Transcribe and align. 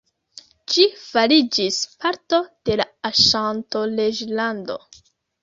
Ĝi 0.71 0.85
fariĝis 1.01 1.77
parto 2.05 2.39
de 2.71 2.79
la 2.81 2.89
Aŝanto-Reĝlando. 3.11 4.81